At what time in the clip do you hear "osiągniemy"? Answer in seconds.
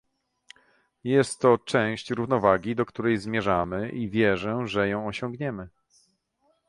5.07-5.69